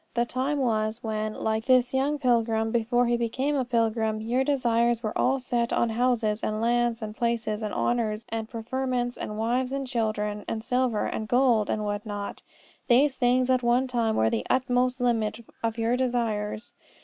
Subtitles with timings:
[0.15, 5.03] The time was, when, like this young pilgrim before he became a pilgrim, your desires
[5.03, 9.71] were all set on houses, and lands, and places, and honours, and preferments, and wives,
[9.71, 12.41] and children, and silver, and gold, and what not.
[12.87, 16.73] These things at one time were the utmost limit of your desires.